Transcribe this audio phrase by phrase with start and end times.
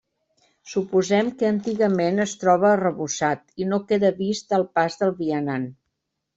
[0.69, 5.73] Suposem que antigament es troba arrebossat i no queda vist al pas del vianant.